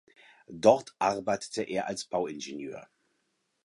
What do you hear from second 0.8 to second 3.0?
arbeitete er als Bauingenieur.